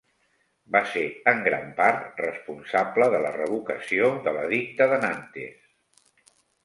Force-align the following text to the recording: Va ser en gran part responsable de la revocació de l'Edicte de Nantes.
Va 0.75 0.79
ser 0.93 1.03
en 1.31 1.43
gran 1.47 1.67
part 1.81 2.23
responsable 2.23 3.09
de 3.17 3.19
la 3.27 3.35
revocació 3.37 4.09
de 4.29 4.35
l'Edicte 4.39 4.89
de 4.95 4.99
Nantes. 5.05 6.33